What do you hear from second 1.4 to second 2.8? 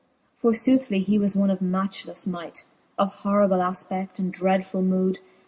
of matchlelfe might,